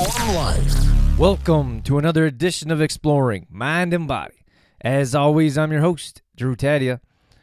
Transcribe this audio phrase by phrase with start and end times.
[0.00, 1.18] Trueform life.
[1.18, 4.46] Welcome to another edition of Exploring Mind and Body.
[4.80, 7.00] As always, I'm your host, Drew Tadia.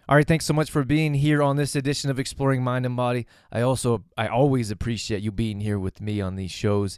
[0.10, 2.96] All right, thanks so much for being here on this edition of Exploring Mind and
[2.96, 3.28] Body.
[3.52, 6.98] I also, I always appreciate you being here with me on these shows.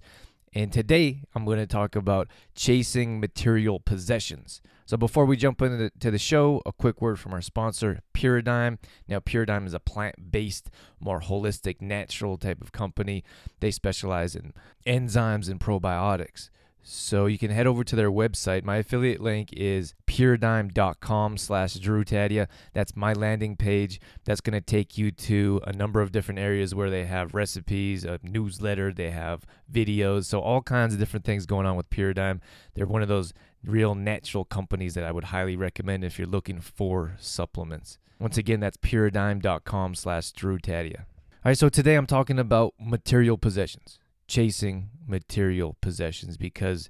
[0.53, 4.61] And today, I'm going to talk about chasing material possessions.
[4.89, 8.79] So before we jump into the, the show, a quick word from our sponsor, Puradyme.
[9.07, 13.23] Now, Puradyme is a plant-based, more holistic, natural type of company.
[13.59, 14.51] They specialize in
[14.87, 16.49] enzymes and probiotics.
[16.81, 18.63] So you can head over to their website.
[18.63, 22.47] My affiliate link is puradyme.com slash Drew Tadia.
[22.73, 23.99] That's my landing page.
[24.25, 28.05] That's going to take you to a number of different areas where they have recipes,
[28.05, 30.25] a newsletter, they have videos.
[30.25, 32.39] So all kinds of different things going on with Puradyme.
[32.73, 36.61] They're one of those real natural companies that I would highly recommend if you're looking
[36.61, 37.97] for supplements.
[38.19, 40.99] Once again, that's puradyme.com slash Drew Tadia.
[40.99, 46.89] All right, so today I'm talking about material possessions chasing material possessions because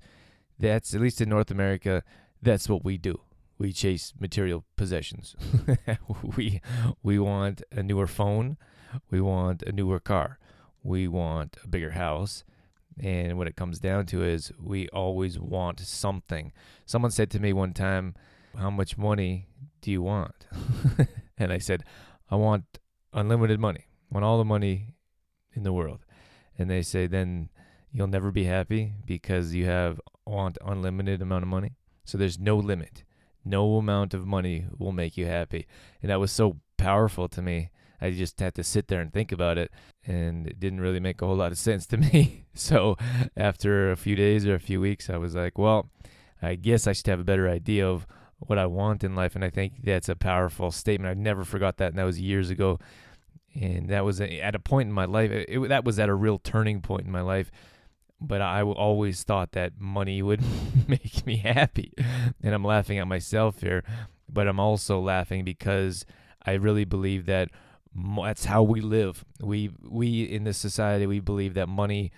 [0.59, 2.03] that's at least in North America
[2.41, 3.21] that's what we do.
[3.57, 5.35] We chase material possessions.
[6.37, 6.61] we
[7.03, 8.57] we want a newer phone,
[9.09, 10.39] we want a newer car,
[10.83, 12.43] we want a bigger house,
[12.97, 16.53] and what it comes down to is we always want something.
[16.85, 18.15] Someone said to me one time,
[18.57, 19.47] "How much money
[19.81, 20.47] do you want?"
[21.37, 21.83] and I said,
[22.29, 22.79] "I want
[23.11, 23.87] unlimited money.
[24.09, 24.93] I want all the money
[25.53, 26.05] in the world."
[26.59, 27.49] And they say then
[27.91, 31.75] you'll never be happy because you have want unlimited amount of money.
[32.03, 33.03] So there's no limit.
[33.43, 35.65] No amount of money will make you happy.
[36.01, 37.69] And that was so powerful to me.
[38.01, 39.71] I just had to sit there and think about it
[40.05, 42.45] and it didn't really make a whole lot of sense to me.
[42.53, 42.97] so
[43.35, 45.89] after a few days or a few weeks I was like, well,
[46.41, 48.05] I guess I should have a better idea of
[48.37, 51.11] what I want in life and I think that's a powerful statement.
[51.11, 52.79] I never forgot that and that was years ago
[53.55, 55.31] and that was a, at a point in my life.
[55.31, 57.51] It, it, that was at a real turning point in my life.
[58.21, 60.41] But I always thought that money would
[60.87, 61.93] make me happy,
[62.43, 63.83] and I'm laughing at myself here.
[64.31, 66.05] But I'm also laughing because
[66.45, 67.49] I really believe that
[67.95, 69.25] that's how we live.
[69.41, 72.11] We we in this society we believe that money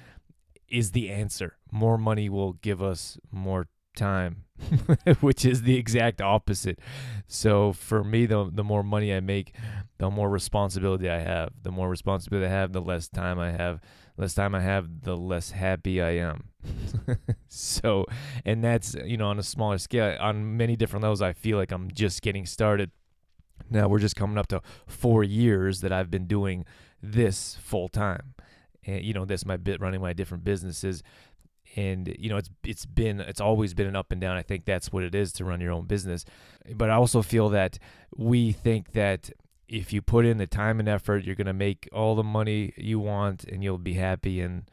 [0.67, 1.57] is the answer.
[1.71, 4.43] More money will give us more time,
[5.19, 6.79] which is the exact opposite.
[7.27, 9.55] So for me, the the more money I make,
[9.97, 11.51] the more responsibility I have.
[11.61, 13.81] The more responsibility I have, the less time I have.
[14.17, 16.49] Less time I have, the less happy I am.
[17.47, 18.05] so,
[18.45, 21.21] and that's you know on a smaller scale, on many different levels.
[21.21, 22.91] I feel like I'm just getting started.
[23.69, 26.65] Now we're just coming up to four years that I've been doing
[27.01, 28.33] this full time.
[28.85, 31.03] And you know, this my bit running my different businesses
[31.75, 34.37] and you know it's it's been it's always been an up and down.
[34.37, 36.25] I think that's what it is to run your own business.
[36.73, 37.79] But i also feel that
[38.15, 39.31] we think that
[39.67, 42.73] if you put in the time and effort you're going to make all the money
[42.75, 44.63] you want and you'll be happy and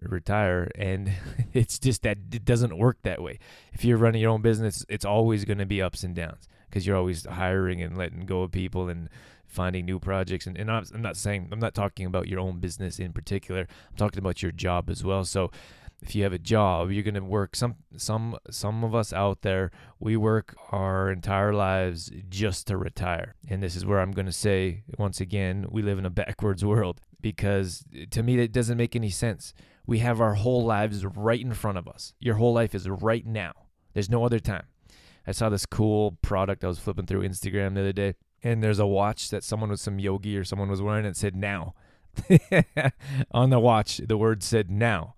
[0.00, 0.70] retire.
[0.76, 1.12] And
[1.52, 3.38] it's just that it doesn't work that way.
[3.72, 6.86] If you're running your own business it's always going to be ups and downs because
[6.86, 9.08] you're always hiring and letting go of people and
[9.46, 10.46] finding new projects.
[10.46, 13.62] And, and I'm, I'm not saying i'm not talking about your own business in particular.
[13.90, 15.24] I'm talking about your job as well.
[15.24, 15.50] So
[16.02, 19.42] if you have a job, you're going to work some some some of us out
[19.42, 19.70] there,
[20.00, 23.36] we work our entire lives just to retire.
[23.48, 26.64] And this is where I'm going to say once again, we live in a backwards
[26.64, 29.54] world because to me that doesn't make any sense.
[29.86, 32.14] We have our whole lives right in front of us.
[32.18, 33.52] Your whole life is right now.
[33.94, 34.66] There's no other time.
[35.24, 38.80] I saw this cool product I was flipping through Instagram the other day and there's
[38.80, 41.74] a watch that someone with some yogi or someone was wearing and it said now.
[43.30, 45.14] On the watch, the word said now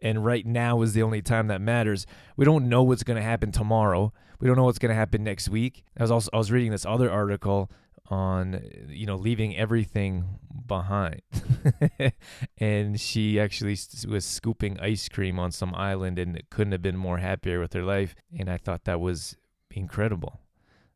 [0.00, 2.06] and right now is the only time that matters.
[2.36, 4.12] We don't know what's going to happen tomorrow.
[4.40, 5.84] We don't know what's going to happen next week.
[5.98, 7.70] I was also I was reading this other article
[8.08, 10.24] on you know leaving everything
[10.66, 11.22] behind
[12.58, 13.76] and she actually
[14.08, 17.82] was scooping ice cream on some island and couldn't have been more happier with her
[17.82, 19.36] life and i thought that was
[19.70, 20.40] incredible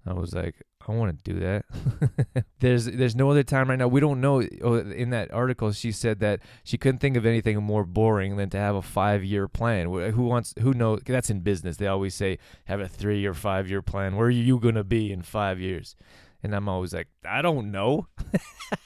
[0.06, 2.44] i was like I want to do that.
[2.60, 3.86] there's there's no other time right now.
[3.86, 4.42] We don't know.
[4.62, 8.50] Oh, in that article, she said that she couldn't think of anything more boring than
[8.50, 9.86] to have a five year plan.
[9.86, 10.54] Who wants?
[10.60, 11.02] Who knows?
[11.04, 11.76] That's in business.
[11.76, 14.16] They always say have a three or five year plan.
[14.16, 15.96] Where are you gonna be in five years?
[16.42, 18.06] And I'm always like, I don't know.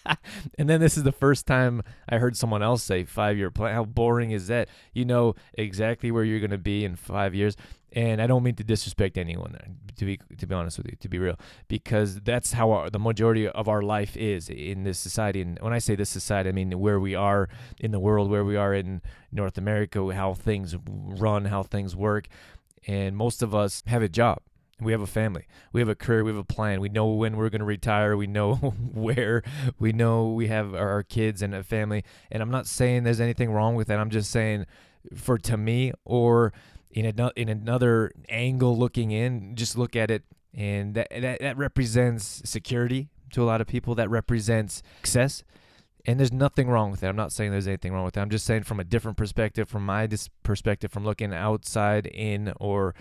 [0.59, 3.75] and then this is the first time I heard someone else say five year plan.
[3.75, 4.69] How boring is that?
[4.93, 7.57] You know exactly where you're going to be in five years.
[7.95, 10.97] And I don't mean to disrespect anyone there, to be to be honest with you,
[10.99, 11.39] to be real,
[11.69, 15.41] because that's how our, the majority of our life is in this society.
[15.41, 17.49] And when I say this society, I mean where we are
[17.79, 19.01] in the world, where we are in
[19.31, 22.27] North America, how things run, how things work.
[22.87, 24.41] And most of us have a job
[24.81, 25.47] we have a family.
[25.73, 26.25] We have a career.
[26.25, 26.81] We have a plan.
[26.81, 28.17] We know when we're going to retire.
[28.17, 28.55] We know
[28.93, 29.43] where.
[29.79, 32.05] We know we have our kids and a family.
[32.31, 33.99] And I'm not saying there's anything wrong with that.
[33.99, 34.67] I'm just saying
[35.15, 36.53] for to me or
[36.95, 40.23] in another in another angle looking in just look at it
[40.55, 43.95] and that, that that represents security to a lot of people.
[43.95, 45.43] That represents success.
[46.07, 48.29] And there's nothing wrong with it i'm not saying there's anything wrong with it i'm
[48.29, 52.95] just saying from a different perspective from my dis- perspective from looking outside in or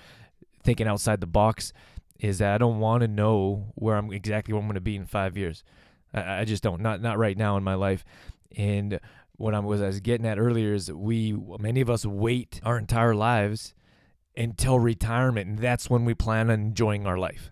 [0.63, 1.74] thinking outside the box
[2.22, 4.95] is that i don't want to know where i'm exactly where i'm going to be
[4.95, 5.66] in five years.
[6.13, 6.81] I, I just don't.
[6.81, 8.06] Not not right now in my life.
[8.56, 9.00] And
[9.36, 12.78] what I was, I was getting at earlier is we many of us wait our
[12.78, 13.74] entire lives
[14.35, 17.51] until retirement and that's when we plan on enjoying our life.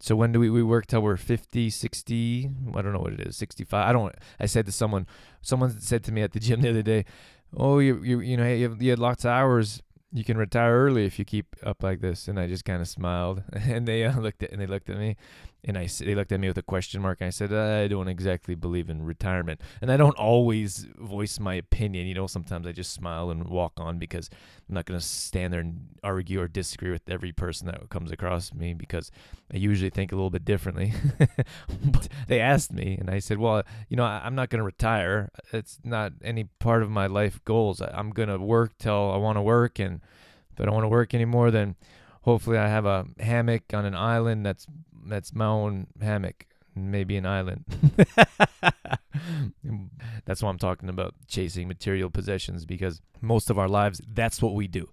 [0.00, 3.20] So when do we, we work till we're 50, 60, I don't know what it
[3.20, 3.88] is, 65.
[3.88, 5.06] I don't I said to someone
[5.42, 7.04] someone said to me at the gym the other day,
[7.56, 9.82] "Oh, you you you know, you, have, you had lots of hours
[10.12, 12.28] you can retire early if you keep up like this.
[12.28, 14.98] And I just kind of smiled, and they uh, looked at and they looked at
[14.98, 15.16] me,
[15.68, 17.18] and I they looked at me with a question mark.
[17.20, 21.54] And I said, I don't exactly believe in retirement, and I don't always voice my
[21.54, 22.06] opinion.
[22.06, 24.30] You know, sometimes I just smile and walk on because
[24.68, 28.10] I'm not going to stand there and argue or disagree with every person that comes
[28.10, 29.10] across me because
[29.52, 30.94] I usually think a little bit differently.
[31.84, 34.64] but they asked me, and I said, well, you know, I, am not going to
[34.64, 35.30] retire.
[35.52, 37.82] It's not any part of my life goals.
[37.82, 40.00] I, I'm going to work till I want to work, and
[40.52, 41.76] if I don't want to work anymore, then
[42.22, 44.66] hopefully I have a hammock on an island that's
[45.06, 47.64] that's my own hammock, maybe an island.
[50.24, 54.54] that's what I'm talking about chasing material possessions because most of our lives that's what
[54.54, 54.88] we do.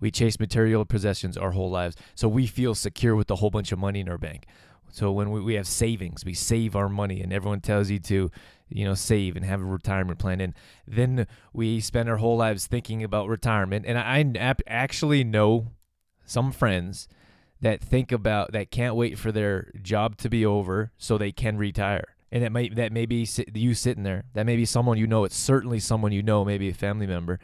[0.00, 1.96] We chase material possessions our whole lives.
[2.14, 4.46] So we feel secure with a whole bunch of money in our bank.
[4.92, 8.30] So when we, we have savings, we save our money, and everyone tells you to,
[8.68, 10.40] you know, save and have a retirement plan.
[10.40, 10.54] And
[10.86, 13.84] then we spend our whole lives thinking about retirement.
[13.86, 15.68] And I, I actually know
[16.30, 17.08] some friends
[17.60, 21.58] that think about that can't wait for their job to be over so they can
[21.58, 22.16] retire.
[22.32, 24.24] And that may that may be you sitting there.
[24.34, 25.24] That may be someone you know.
[25.24, 27.40] It's certainly someone you know, maybe a family member.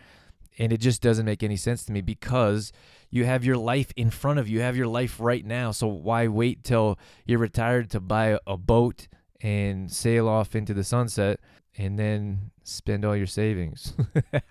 [0.58, 2.72] And it just doesn't make any sense to me because
[3.10, 4.58] you have your life in front of you.
[4.58, 5.70] You have your life right now.
[5.72, 9.08] So why wait till you're retired to buy a boat
[9.42, 11.40] and sail off into the sunset
[11.78, 13.92] and then spend all your savings.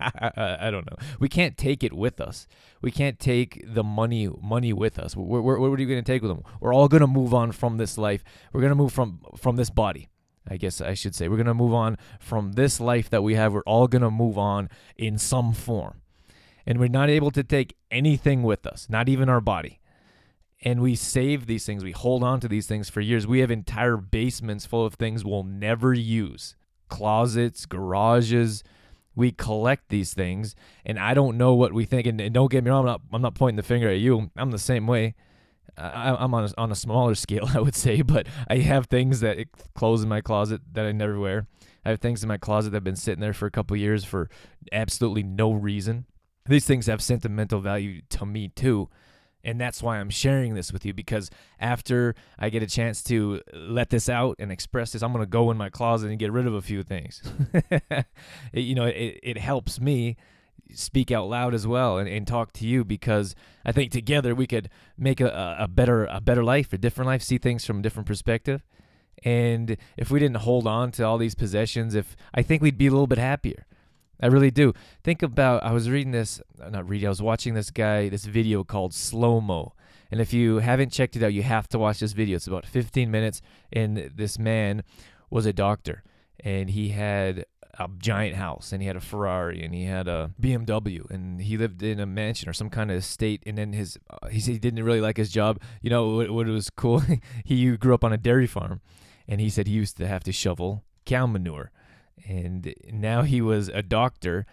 [0.00, 0.96] I, I, don't know.
[1.18, 2.46] We can't take it with us.
[2.80, 5.16] We can't take the money money with us.
[5.16, 6.44] Where, where, what are you going to take with them?
[6.60, 8.22] We're all going to move on from this life.
[8.52, 10.08] We're going to move from from this body.
[10.48, 13.34] I guess I should say we're going to move on from this life that we
[13.34, 13.52] have.
[13.52, 16.02] We're all going to move on in some form.
[16.64, 19.80] And we're not able to take anything with us, not even our body.
[20.62, 21.84] And we save these things.
[21.84, 23.26] We hold on to these things for years.
[23.26, 26.54] We have entire basements full of things we'll never use
[26.88, 28.62] closets, garages.
[29.14, 30.54] We collect these things,
[30.84, 32.06] and I don't know what we think.
[32.06, 34.30] And, and don't get me wrong, I'm not, I'm not pointing the finger at you.
[34.36, 35.14] I'm the same way.
[35.78, 39.20] I, am on a, on a smaller scale, I would say, but I have things
[39.20, 39.38] that
[39.74, 41.46] clothes in my closet that I never wear.
[41.84, 44.04] I have things in my closet that have been sitting there for a couple years
[44.04, 44.28] for
[44.72, 46.06] absolutely no reason.
[46.46, 48.88] These things have sentimental value to me too,
[49.46, 53.40] and that's why I'm sharing this with you because after I get a chance to
[53.54, 56.32] let this out and express this, I'm going to go in my closet and get
[56.32, 57.22] rid of a few things.
[57.70, 58.06] it,
[58.52, 60.16] you know, it, it helps me
[60.74, 64.48] speak out loud as well and, and talk to you because I think together we
[64.48, 67.82] could make a, a better a better life, a different life, see things from a
[67.82, 68.64] different perspective.
[69.22, 72.88] And if we didn't hold on to all these possessions, if I think we'd be
[72.88, 73.64] a little bit happier.
[74.20, 74.72] I really do.
[75.04, 76.40] Think about I was reading this
[76.70, 79.72] not reading, I was watching this guy this video called Slow Mo.
[80.10, 82.36] And if you haven't checked it out, you have to watch this video.
[82.36, 83.42] It's about 15 minutes
[83.72, 84.84] and this man
[85.30, 86.02] was a doctor
[86.40, 87.44] and he had
[87.78, 91.58] a giant house and he had a Ferrari and he had a BMW and he
[91.58, 94.58] lived in a mansion or some kind of estate and then his uh, he he
[94.58, 95.60] didn't really like his job.
[95.82, 97.02] You know what, what was cool?
[97.44, 98.80] he grew up on a dairy farm
[99.28, 101.70] and he said he used to have to shovel cow manure
[102.28, 104.46] and now he was a doctor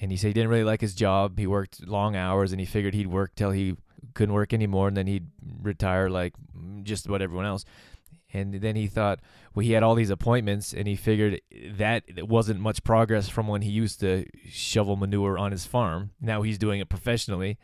[0.00, 1.38] and he said he didn't really like his job.
[1.38, 3.76] He worked long hours and he figured he'd work till he
[4.14, 5.28] couldn't work anymore and then he'd
[5.62, 6.34] retire like
[6.82, 7.64] just about everyone else.
[8.32, 9.20] And then he thought
[9.54, 11.40] well he had all these appointments and he figured
[11.72, 16.10] that wasn't much progress from when he used to shovel manure on his farm.
[16.20, 17.58] Now he's doing it professionally.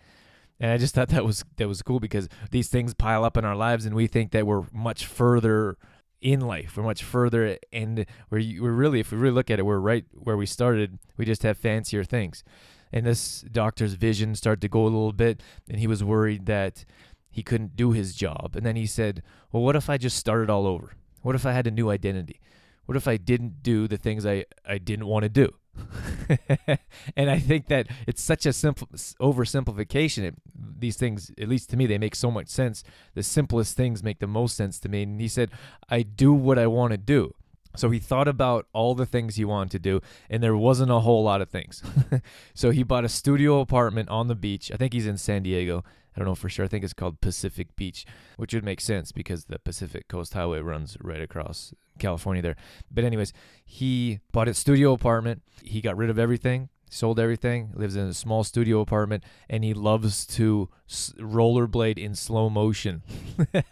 [0.60, 3.44] And I just thought that was that was cool because these things pile up in
[3.44, 5.76] our lives and we think that we're much further
[6.22, 6.76] in life.
[6.76, 10.06] We're much further, and we're we're really, if we really look at it, we're right
[10.12, 10.98] where we started.
[11.16, 12.44] We just have fancier things.
[12.92, 16.84] And this doctor's vision started to go a little bit, and he was worried that
[17.30, 18.54] he couldn't do his job.
[18.54, 20.92] And then he said, "Well, what if I just started all over?
[21.22, 22.40] What if I had a new identity?
[22.86, 25.54] What if I didn't do the things I I didn't want to do?"
[27.16, 30.24] and I think that it's such a simple oversimplification.
[30.24, 30.34] It,
[30.78, 32.84] these things, at least to me, they make so much sense.
[33.14, 35.02] The simplest things make the most sense to me.
[35.02, 35.50] And he said,
[35.88, 37.34] I do what I want to do.
[37.74, 41.00] So he thought about all the things he wanted to do, and there wasn't a
[41.00, 41.82] whole lot of things.
[42.54, 44.70] so he bought a studio apartment on the beach.
[44.70, 45.82] I think he's in San Diego.
[46.14, 46.64] I don't know for sure.
[46.64, 48.04] I think it's called Pacific Beach,
[48.36, 52.56] which would make sense because the Pacific Coast Highway runs right across California there.
[52.90, 53.32] But, anyways,
[53.64, 55.42] he bought a studio apartment.
[55.62, 59.72] He got rid of everything, sold everything, lives in a small studio apartment, and he
[59.72, 63.02] loves to rollerblade in slow motion.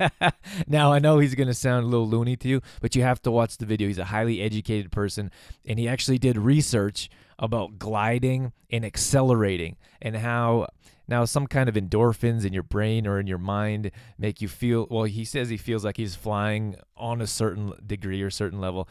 [0.66, 3.20] now, I know he's going to sound a little loony to you, but you have
[3.22, 3.88] to watch the video.
[3.88, 5.30] He's a highly educated person,
[5.66, 10.68] and he actually did research about gliding and accelerating and how
[11.08, 14.86] now some kind of endorphins in your brain or in your mind make you feel
[14.90, 18.88] well he says he feels like he's flying on a certain degree or certain level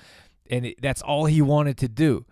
[0.50, 2.26] and it, that's all he wanted to do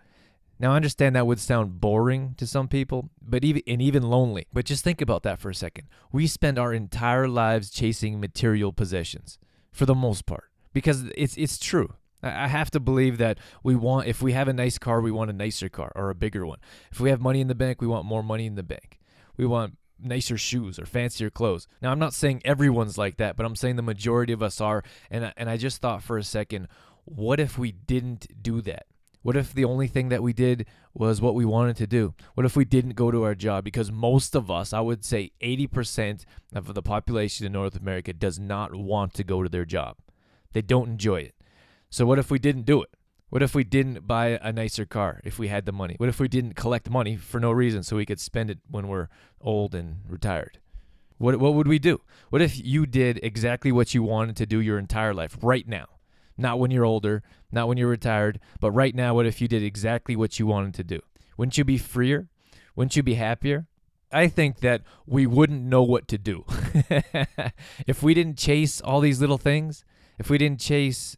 [0.60, 4.46] now, I understand that would sound boring to some people, but even and even lonely.
[4.52, 5.86] But just think about that for a second.
[6.10, 9.38] We spend our entire lives chasing material possessions,
[9.70, 11.94] for the most part, because it's it's true.
[12.22, 15.30] I have to believe that we want if we have a nice car, we want
[15.30, 16.58] a nicer car or a bigger one.
[16.90, 18.98] If we have money in the bank, we want more money in the bank.
[19.36, 21.66] We want nicer shoes or fancier clothes.
[21.80, 24.82] Now, I'm not saying everyone's like that, but I'm saying the majority of us are.
[25.10, 26.68] And and I just thought for a second,
[27.04, 28.86] what if we didn't do that?
[29.22, 32.14] What if the only thing that we did was what we wanted to do?
[32.34, 33.64] What if we didn't go to our job?
[33.64, 38.38] Because most of us, I would say 80% of the population in North America does
[38.38, 39.96] not want to go to their job.
[40.52, 41.34] They don't enjoy it.
[41.90, 42.90] So, what if we didn't do it?
[43.30, 45.94] What if we didn't buy a nicer car if we had the money?
[45.98, 48.88] What if we didn't collect money for no reason so we could spend it when
[48.88, 49.08] we're
[49.40, 50.58] old and retired?
[51.18, 52.00] What, what would we do?
[52.30, 55.86] What if you did exactly what you wanted to do your entire life right now?
[56.38, 59.62] Not when you're older, not when you're retired, but right now, what if you did
[59.62, 61.00] exactly what you wanted to do?
[61.36, 62.28] Wouldn't you be freer?
[62.76, 63.66] Wouldn't you be happier?
[64.12, 66.44] I think that we wouldn't know what to do.
[67.86, 69.84] if we didn't chase all these little things,
[70.18, 71.16] if we didn't chase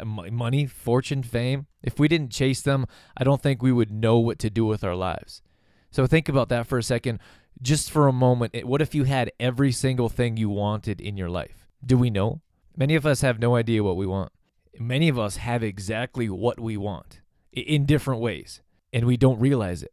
[0.00, 4.18] uh, money, fortune, fame, if we didn't chase them, I don't think we would know
[4.18, 5.42] what to do with our lives.
[5.90, 7.18] So think about that for a second,
[7.60, 8.64] just for a moment.
[8.66, 11.66] What if you had every single thing you wanted in your life?
[11.84, 12.40] Do we know?
[12.76, 14.32] Many of us have no idea what we want
[14.78, 17.20] many of us have exactly what we want
[17.52, 19.92] in different ways, and we don't realize it.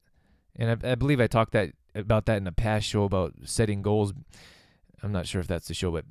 [0.56, 3.82] And I, I believe I talked that about that in the past show about setting
[3.82, 4.14] goals.
[5.02, 6.06] I'm not sure if that's the show, but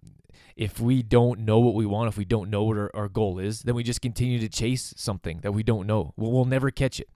[0.57, 3.39] if we don't know what we want, if we don't know what our, our goal
[3.39, 6.13] is, then we just continue to chase something that we don't know.
[6.17, 7.09] We'll, we'll never catch it.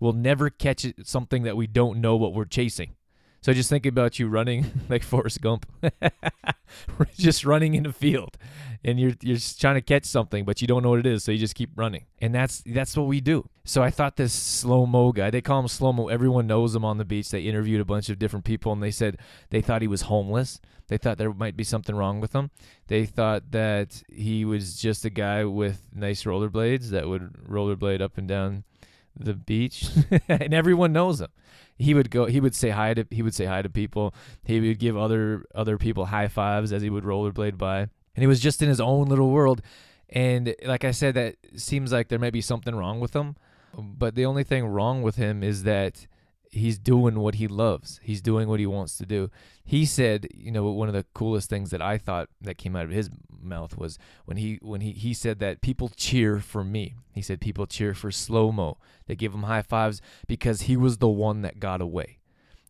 [0.00, 2.94] We'll never catch it, something that we don't know what we're chasing.
[3.40, 5.66] So just think about you running like Forrest Gump,
[7.16, 8.36] just running in a field,
[8.84, 11.24] and you're you're just trying to catch something, but you don't know what it is,
[11.24, 13.48] so you just keep running, and that's that's what we do.
[13.64, 16.08] So I thought this slow mo guy, they call him slow mo.
[16.08, 17.30] Everyone knows him on the beach.
[17.30, 19.18] They interviewed a bunch of different people, and they said
[19.50, 20.60] they thought he was homeless.
[20.88, 22.50] They thought there might be something wrong with him.
[22.86, 28.16] They thought that he was just a guy with nice rollerblades that would rollerblade up
[28.16, 28.64] and down
[29.18, 29.86] the beach,
[30.28, 31.28] and everyone knows him.
[31.76, 34.14] He would go he would say hi to he would say hi to people.
[34.42, 37.80] He would give other other people high fives as he would rollerblade by.
[37.80, 39.62] And he was just in his own little world.
[40.10, 43.36] And like i said that seems like there may be something wrong with him.
[43.76, 46.06] But the only thing wrong with him is that
[46.50, 48.00] he's doing what he loves.
[48.02, 49.30] He's doing what he wants to do.
[49.64, 52.84] He said, you know, one of the coolest things that I thought that came out
[52.86, 56.96] of his mouth was when he when he he said that people cheer for me.
[57.14, 58.78] He said people cheer for slow mo.
[59.06, 62.18] They give him high fives because he was the one that got away.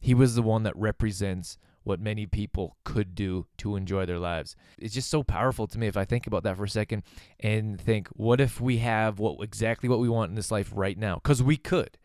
[0.00, 4.54] He was the one that represents what many people could do to enjoy their lives.
[4.78, 7.02] It's just so powerful to me if I think about that for a second
[7.40, 10.98] and think, what if we have what exactly what we want in this life right
[10.98, 11.14] now?
[11.16, 11.96] Because we could.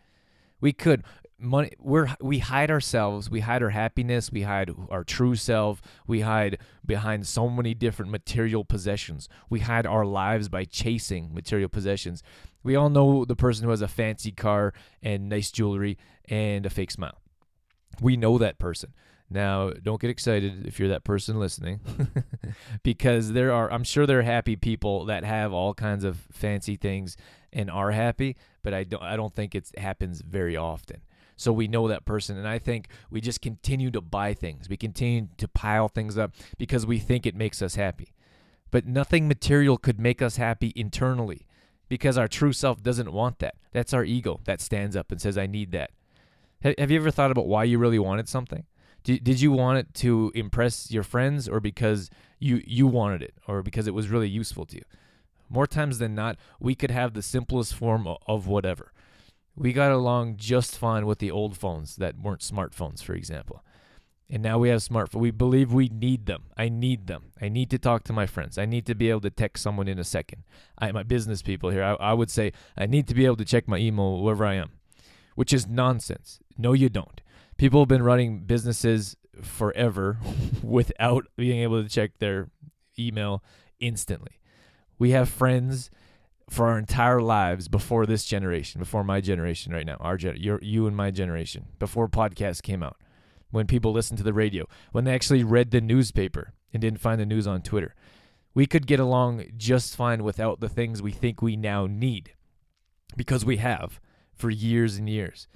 [0.63, 1.03] We could
[1.37, 6.21] money we're we hide ourselves we hide our happiness we hide our true self we
[6.21, 9.27] hide behind so many different material possessions.
[9.49, 12.23] We hide our lives by chasing material possessions.
[12.63, 15.97] We all know the person who has a fancy car and nice jewelry
[16.29, 17.19] and a fake smile.
[17.99, 18.93] We know that person
[19.33, 21.79] now don't get excited if you're that person listening
[22.83, 26.75] because there are i'm sure there are happy people that have all kinds of fancy
[26.75, 27.17] things
[27.51, 31.01] and are happy but i don't i don't think it happens very often
[31.35, 32.37] so we know that person.
[32.37, 34.69] And I think we just continue to buy things.
[34.69, 38.13] We continue to pile things up because we think it makes us happy.
[38.71, 41.47] But nothing material could make us happy internally
[41.89, 43.55] because our true self doesn't want that.
[43.71, 45.91] That's our ego that stands up and says, I need that.
[46.77, 48.63] Have you ever thought about why you really wanted something?
[49.03, 53.35] Did, did you want it to impress your friends or because you, you wanted it
[53.47, 54.83] or because it was really useful to you?
[55.49, 58.91] More times than not, we could have the simplest form of whatever.
[59.55, 63.63] We got along just fine with the old phones that weren't smartphones, for example.
[64.29, 65.19] And now we have smartphones.
[65.19, 66.45] We believe we need them.
[66.57, 67.25] I need them.
[67.39, 68.57] I need to talk to my friends.
[68.57, 70.43] I need to be able to text someone in a second.
[70.79, 73.45] I, my business people here, I, I would say I need to be able to
[73.45, 74.71] check my email wherever I am,
[75.35, 76.39] which is nonsense.
[76.57, 77.21] No, you don't.
[77.63, 80.17] People have been running businesses forever
[80.61, 82.49] without being able to check their
[82.99, 83.41] email
[83.79, 84.41] instantly.
[84.99, 85.89] We have friends
[86.49, 90.59] for our entire lives before this generation, before my generation right now, our gen- your,
[90.61, 92.97] you and my generation, before podcasts came out,
[93.49, 97.21] when people listened to the radio, when they actually read the newspaper and didn't find
[97.21, 97.95] the news on Twitter.
[98.53, 102.33] We could get along just fine without the things we think we now need
[103.15, 104.01] because we have
[104.35, 105.47] for years and years.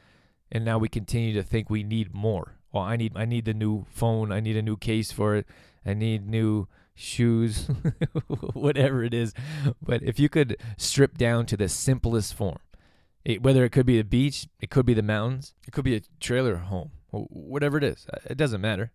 [0.51, 2.55] And now we continue to think we need more.
[2.71, 5.47] Well, I need I need the new phone, I need a new case for it.
[5.85, 7.69] I need new shoes,
[8.27, 9.33] whatever it is.
[9.81, 12.59] But if you could strip down to the simplest form,
[13.23, 15.95] it, whether it could be the beach, it could be the mountains, it could be
[15.95, 18.91] a trailer home, whatever it is, uh, it doesn't matter.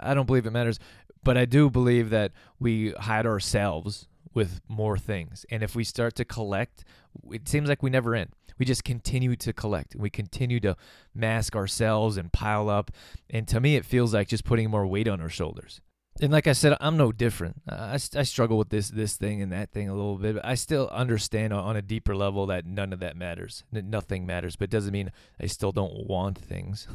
[0.00, 0.80] I don't believe it matters,
[1.22, 5.46] but I do believe that we hide ourselves with more things.
[5.50, 6.84] And if we start to collect,
[7.30, 8.30] it seems like we never end.
[8.58, 9.96] We just continue to collect.
[9.96, 10.76] We continue to
[11.14, 12.90] mask ourselves and pile up.
[13.28, 15.80] And to me, it feels like just putting more weight on our shoulders
[16.20, 17.62] and like I said, I'm no different.
[17.68, 20.54] I, I struggle with this this thing and that thing a little bit, but I
[20.54, 23.64] still understand on a deeper level that none of that matters.
[23.72, 26.86] That nothing matters, but it doesn't mean I still don't want things.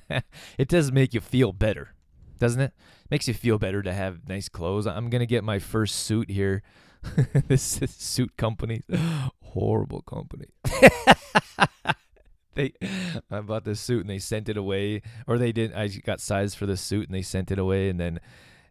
[0.58, 1.94] it does make you feel better,
[2.38, 2.64] doesn't it?
[2.64, 2.74] it?
[3.10, 4.86] Makes you feel better to have nice clothes.
[4.86, 6.62] I'm gonna get my first suit here.
[7.48, 8.82] this, this suit company,
[9.52, 10.46] horrible company.
[12.54, 12.72] they
[13.30, 15.76] I bought this suit and they sent it away, or they didn't.
[15.76, 18.20] I got size for the suit and they sent it away, and then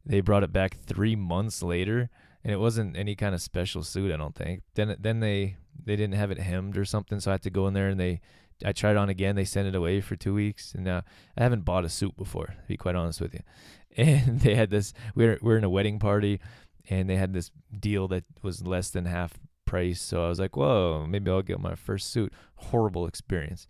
[0.05, 2.09] they brought it back three months later,
[2.43, 4.11] and it wasn't any kind of special suit.
[4.11, 4.63] I don't think.
[4.75, 7.67] Then then they they didn't have it hemmed or something, so I had to go
[7.67, 8.21] in there and they.
[8.63, 9.35] I tried on again.
[9.35, 11.01] They sent it away for two weeks, and now
[11.35, 12.45] I haven't bought a suit before.
[12.45, 13.39] To be quite honest with you,
[13.97, 14.93] and they had this.
[15.15, 16.39] We we're we're in a wedding party,
[16.87, 19.39] and they had this deal that was less than half
[19.71, 20.01] price.
[20.01, 22.33] So I was like, whoa, maybe I'll get my first suit.
[22.55, 23.67] Horrible experience.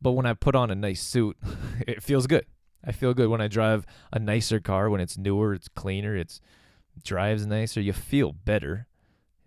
[0.00, 1.36] But when I put on a nice suit,
[1.88, 2.46] it feels good.
[2.84, 6.40] I feel good when I drive a nicer car, when it's newer, it's cleaner, it's
[7.02, 8.86] drives nicer, you feel better,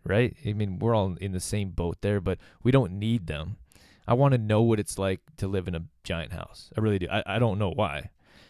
[0.04, 0.36] right?
[0.46, 3.56] I mean, we're all in the same boat there, but we don't need them.
[4.06, 6.70] I want to know what it's like to live in a giant house.
[6.78, 7.08] I really do.
[7.10, 8.10] I, I don't know why.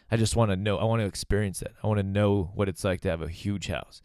[0.09, 0.77] I just want to know.
[0.77, 1.73] I want to experience it.
[1.83, 4.01] I want to know what it's like to have a huge house.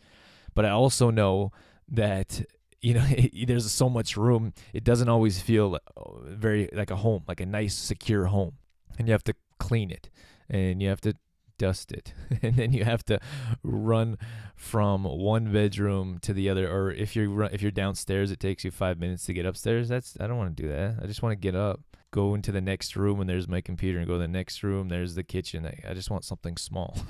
[0.54, 1.50] But I also know
[1.88, 2.44] that
[2.80, 3.06] you know
[3.46, 4.52] there's so much room.
[4.72, 8.54] It doesn't always feel uh, very like a home, like a nice secure home.
[8.98, 10.10] And you have to clean it
[10.50, 11.14] and you have to
[11.58, 13.18] dust it and then you have to
[13.62, 14.16] run
[14.54, 18.70] from one bedroom to the other or if you're if you're downstairs it takes you
[18.70, 21.32] 5 minutes to get upstairs that's I don't want to do that I just want
[21.32, 24.20] to get up go into the next room and there's my computer and go to
[24.20, 25.66] the next room there's the kitchen.
[25.66, 26.96] I, I just want something small.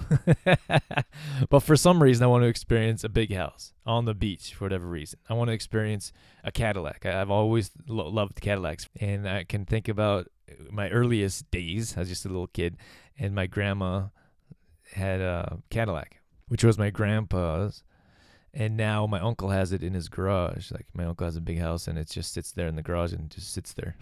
[1.51, 4.65] But for some reason I want to experience a big house on the beach for
[4.65, 5.19] whatever reason.
[5.29, 6.13] I want to experience
[6.45, 7.07] a Cadillac.
[7.07, 8.89] I, have always lo- loved Cadillacs.
[9.01, 10.29] And I can think about
[10.71, 12.77] my earliest days as just a little kid
[13.19, 14.07] and my grandma
[14.93, 17.83] had a Cadillac, which was my grandpa's.
[18.59, 20.73] And now my uncle has it in his garage.
[20.73, 23.13] Like my uncle has a big house, and it just sits there in the garage
[23.13, 23.95] and just sits there.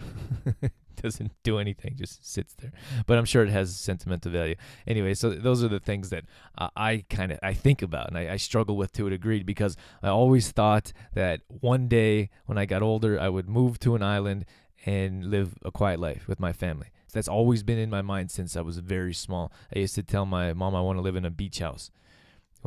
[1.01, 2.71] Doesn't do anything, just sits there.
[3.05, 4.55] But I'm sure it has sentimental value.
[4.87, 6.25] Anyway, so those are the things that
[6.57, 9.43] uh, I kind of I think about and I, I struggle with to a degree
[9.43, 13.93] because I always thought that one day when I got older I would move to
[13.93, 14.43] an island
[14.87, 16.87] and live a quiet life with my family.
[17.13, 19.51] That's always been in my mind since I was very small.
[19.75, 21.91] I used to tell my mom I want to live in a beach house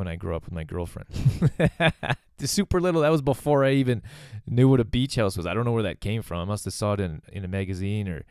[0.01, 1.09] when I grew up with my girlfriend.
[2.39, 3.03] the Super little.
[3.03, 4.03] That was before I even
[4.47, 5.47] knew what a beach house was.
[5.47, 6.41] I don't know where that came from.
[6.41, 8.25] I must have saw it in, in a magazine or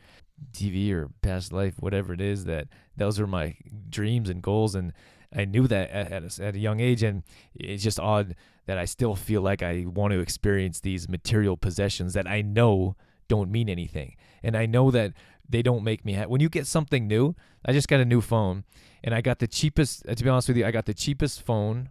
[0.52, 2.46] TV or past life, whatever it is.
[2.46, 3.56] That those were my
[3.88, 4.94] dreams and goals, and
[5.32, 7.04] I knew that at, at, a, at a young age.
[7.04, 7.22] And
[7.54, 12.14] it's just odd that I still feel like I want to experience these material possessions
[12.14, 12.96] that I know
[13.28, 14.16] don't mean anything.
[14.42, 15.14] And I know that
[15.50, 16.30] they don't make me happy.
[16.30, 17.36] When you get something new,
[17.66, 18.64] I just got a new phone
[19.04, 21.42] and I got the cheapest, uh, to be honest with you, I got the cheapest
[21.42, 21.90] phone.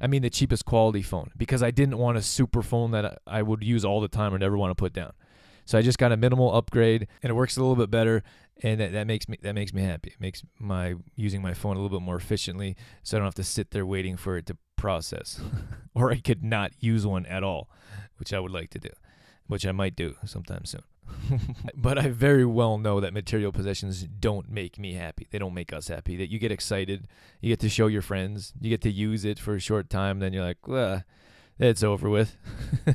[0.00, 3.42] I mean, the cheapest quality phone because I didn't want a super phone that I
[3.42, 5.12] would use all the time or never want to put down.
[5.64, 8.22] So I just got a minimal upgrade and it works a little bit better
[8.62, 10.10] and that, that makes me that makes me happy.
[10.10, 13.34] It makes my using my phone a little bit more efficiently so I don't have
[13.34, 15.40] to sit there waiting for it to process.
[15.94, 17.70] or I could not use one at all,
[18.18, 18.90] which I would like to do,
[19.46, 20.82] which I might do sometime soon.
[21.74, 25.26] but I very well know that material possessions don't make me happy.
[25.30, 26.16] They don't make us happy.
[26.16, 27.06] That you get excited,
[27.40, 30.20] you get to show your friends, you get to use it for a short time,
[30.20, 31.02] then you're like, well,
[31.58, 32.36] it's over with.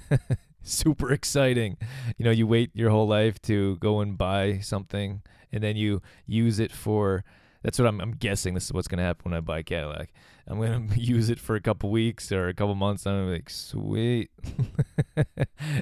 [0.63, 1.77] Super exciting.
[2.17, 6.01] You know, you wait your whole life to go and buy something, and then you
[6.27, 7.23] use it for
[7.63, 8.53] That's what I'm, I'm guessing.
[8.53, 10.11] This is what's gonna happen when I buy a Cadillac.
[10.47, 13.07] I'm gonna use it for a couple weeks or a couple months.
[13.07, 14.29] I'm like, sweet,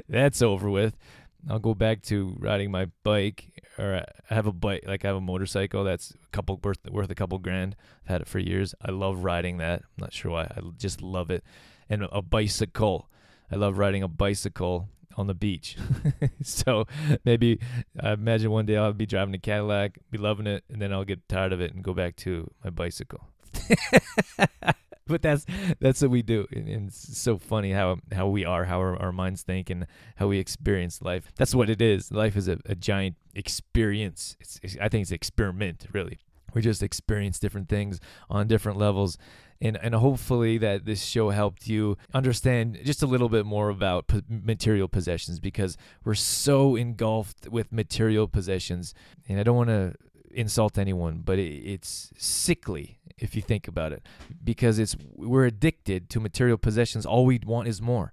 [0.07, 0.97] that's over with.
[1.47, 5.17] I'll go back to riding my bike, or I have a bike, like I have
[5.17, 7.75] a motorcycle that's a couple worth worth a couple grand.
[8.03, 8.75] I've had it for years.
[8.81, 9.81] I love riding that.
[9.81, 10.43] I'm not sure why.
[10.43, 11.43] I just love it.
[11.89, 13.09] And a bicycle.
[13.51, 15.77] I love riding a bicycle on the beach.
[16.43, 16.85] so
[17.25, 17.59] maybe
[17.99, 21.05] I imagine one day I'll be driving a Cadillac, be loving it, and then I'll
[21.05, 23.27] get tired of it and go back to my bicycle.
[25.09, 25.45] but that's
[25.79, 29.11] that's what we do, and, it's so funny how how we are, how our, our,
[29.11, 31.31] minds think, and how we experience life.
[31.35, 32.11] That's what it is.
[32.11, 34.37] Life is a, a giant experience.
[34.39, 36.19] It's, it's, I think it's experiment, really.
[36.53, 39.17] We just experience different things on different levels
[39.61, 44.05] and and hopefully that this show helped you understand just a little bit more about
[44.29, 48.93] material possessions because we're so engulfed with material possessions
[49.27, 49.93] and I don't want to
[50.31, 54.03] insult anyone but it, it's sickly if you think about it
[54.43, 58.11] because it's we're addicted to material possessions all we want is more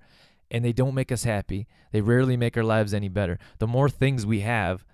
[0.50, 3.88] and they don't make us happy they rarely make our lives any better the more
[3.88, 4.84] things we have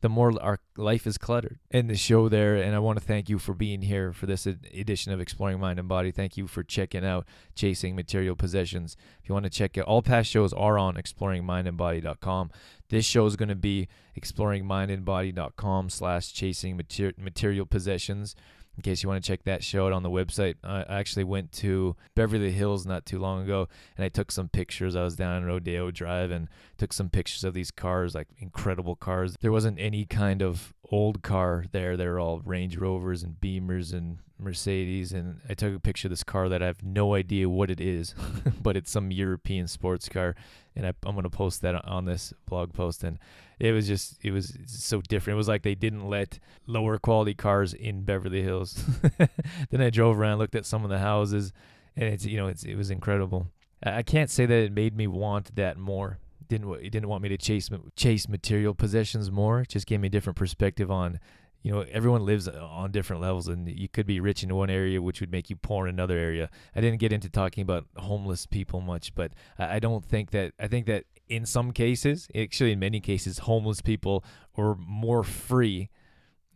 [0.00, 1.58] the more our life is cluttered.
[1.70, 4.46] and the show there, and I want to thank you for being here for this
[4.46, 6.10] edition of Exploring Mind and Body.
[6.10, 8.96] Thank you for checking out Chasing Material Possessions.
[9.22, 12.50] If you want to check it, all past shows are on exploringmindandbody.com.
[12.88, 16.80] This show is going to be exploringmindandbody.com slash chasing
[17.18, 18.34] material possessions
[18.76, 20.54] in case you want to check that show out on the website.
[20.64, 24.96] I actually went to Beverly Hills not too long ago and I took some pictures.
[24.96, 29.36] I was down Rodeo Drive and took some pictures of these cars, like incredible cars.
[29.40, 31.96] There wasn't any kind of old car there.
[31.96, 35.12] They were all Range Rovers and Beamers and Mercedes.
[35.12, 37.80] And I took a picture of this car that I have no idea what it
[37.80, 38.14] is,
[38.62, 40.34] but it's some European sports car.
[40.74, 43.04] And I, I'm going to post that on this blog post.
[43.04, 43.18] And
[43.58, 45.34] it was just, it was so different.
[45.34, 48.82] It was like they didn't let lower quality cars in Beverly Hills.
[49.70, 51.52] then I drove around, looked at some of the houses,
[51.96, 53.48] and it's, you know, it's, it was incredible.
[53.82, 56.18] I can't say that it made me want that more
[56.50, 59.64] didn't it didn't want me to chase chase material possessions more.
[59.64, 61.18] Just gave me a different perspective on
[61.62, 64.70] you know everyone lives uh, on different levels and you could be rich in one
[64.70, 67.84] area which would make you poor in another area i didn't get into talking about
[67.96, 72.72] homeless people much but i don't think that i think that in some cases actually
[72.72, 74.24] in many cases homeless people
[74.56, 75.90] are more free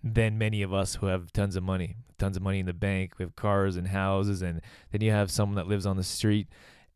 [0.03, 3.19] than many of us who have tons of money tons of money in the bank
[3.19, 6.49] we have cars and houses and then you have someone that lives on the street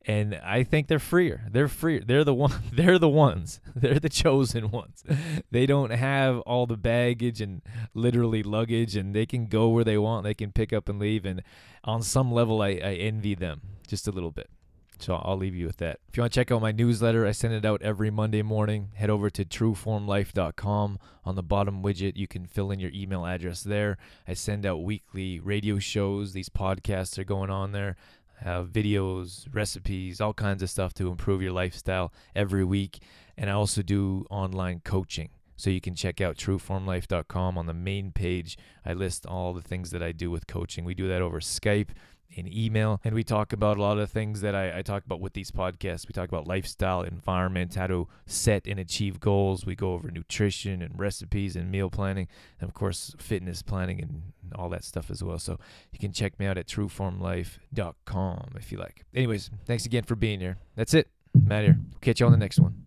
[0.06, 1.42] and I think they're freer.
[1.50, 1.98] They're free.
[1.98, 2.52] They're the one.
[2.72, 3.60] They're the ones.
[3.76, 5.04] They're the chosen ones.
[5.50, 7.62] They don't have all the baggage and
[7.94, 10.24] literally luggage, and they can go where they want.
[10.24, 11.24] They can pick up and leave.
[11.24, 11.42] And
[11.84, 14.50] on some level, I, I envy them just a little bit.
[14.98, 16.00] So I'll leave you with that.
[16.08, 18.90] If you want to check out my newsletter, I send it out every Monday morning.
[18.94, 20.98] Head over to trueformlife.com.
[21.24, 23.96] On the bottom widget, you can fill in your email address there.
[24.26, 26.32] I send out weekly radio shows.
[26.32, 27.96] These podcasts are going on there
[28.40, 33.02] have videos, recipes, all kinds of stuff to improve your lifestyle every week.
[33.36, 35.30] And I also do online coaching.
[35.56, 38.56] So you can check out trueformlife.com on the main page.
[38.86, 40.84] I list all the things that I do with coaching.
[40.84, 41.88] We do that over Skype
[42.30, 43.00] in email.
[43.04, 45.50] And we talk about a lot of things that I, I, talk about with these
[45.50, 46.06] podcasts.
[46.06, 49.64] We talk about lifestyle, environment, how to set and achieve goals.
[49.66, 52.28] We go over nutrition and recipes and meal planning,
[52.60, 54.22] and of course, fitness planning and
[54.54, 55.38] all that stuff as well.
[55.38, 55.58] So
[55.92, 59.04] you can check me out at trueformlife.com if you like.
[59.14, 60.58] Anyways, thanks again for being here.
[60.76, 61.08] That's it.
[61.34, 61.78] Matt here.
[62.00, 62.86] Catch you on the next one.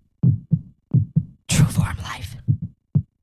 [1.48, 2.36] Trueform Life.